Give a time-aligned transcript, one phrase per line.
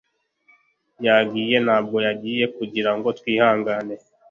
[1.05, 3.95] yagiye ntabwo yagiye kugirango twihangane